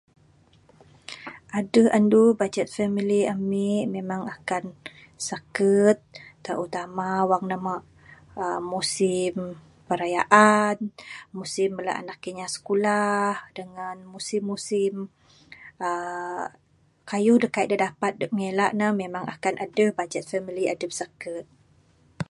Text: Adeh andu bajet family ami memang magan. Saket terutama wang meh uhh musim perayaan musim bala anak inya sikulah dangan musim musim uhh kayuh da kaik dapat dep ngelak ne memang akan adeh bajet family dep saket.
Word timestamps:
Adeh 1.59 1.87
andu 1.97 2.21
bajet 2.39 2.67
family 2.77 3.19
ami 3.35 3.67
memang 3.95 4.21
magan. 4.29 4.65
Saket 5.27 5.97
terutama 6.45 7.07
wang 7.29 7.43
meh 7.49 7.61
uhh 8.41 8.59
musim 8.73 9.33
perayaan 9.87 10.77
musim 11.37 11.69
bala 11.77 11.93
anak 12.01 12.19
inya 12.29 12.47
sikulah 12.53 13.25
dangan 13.57 13.97
musim 14.13 14.41
musim 14.51 14.93
uhh 15.87 16.45
kayuh 17.09 17.37
da 17.41 17.47
kaik 17.55 17.69
dapat 17.85 18.11
dep 18.21 18.31
ngelak 18.37 18.71
ne 18.79 18.87
memang 19.01 19.25
akan 19.35 19.55
adeh 19.65 19.89
bajet 19.99 20.23
family 20.31 20.63
dep 20.81 20.91
saket. 20.99 21.45